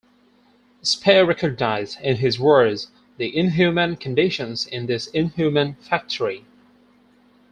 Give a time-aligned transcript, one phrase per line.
[0.81, 6.43] Speer recognized, in his words, the inhuman conditions in this inhuman factory.